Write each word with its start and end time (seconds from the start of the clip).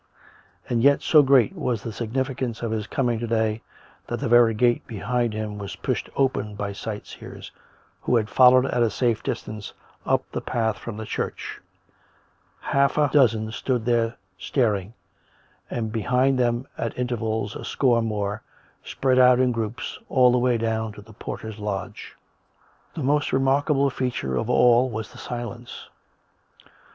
And 0.67 0.81
yet 0.81 1.03
so 1.03 1.21
great 1.21 1.55
was 1.55 1.83
the 1.83 1.93
significance 1.93 2.63
of 2.63 2.71
his 2.71 2.87
coming 2.87 3.19
to 3.19 3.27
day 3.27 3.61
that 4.07 4.19
the 4.19 4.27
very 4.27 4.55
gate 4.55 4.87
behind 4.87 5.31
him 5.31 5.59
was 5.59 5.75
pushed 5.75 6.09
open 6.15 6.55
by 6.55 6.73
sightseers, 6.73 7.51
who 8.01 8.15
had 8.15 8.27
followed 8.27 8.65
at 8.65 8.81
a 8.81 8.89
safe 8.89 9.21
distance 9.21 9.73
up 10.03 10.23
the 10.31 10.41
path 10.41 10.79
from 10.79 10.97
the 10.97 11.05
church; 11.05 11.61
half 12.61 12.97
a 12.97 13.11
dozen 13.13 13.51
stood 13.51 13.85
there 13.85 14.15
staring, 14.39 14.95
and 15.69 15.91
behind 15.91 16.39
them, 16.39 16.67
at 16.79 16.97
intervals, 16.97 17.55
a 17.55 17.63
score 17.63 18.01
more, 18.01 18.41
spread 18.83 19.19
out 19.19 19.39
in 19.39 19.51
groups, 19.51 19.99
all 20.09 20.31
the 20.31 20.39
way 20.39 20.57
down 20.57 20.91
to 20.93 21.03
the 21.03 21.13
porter's 21.13 21.59
lodge. 21.59 22.15
The 22.95 23.03
most 23.03 23.31
remarkable 23.31 23.91
feature 23.91 24.35
of 24.35 24.49
all 24.49 24.89
was 24.89 25.11
the 25.11 25.19
silence. 25.19 25.89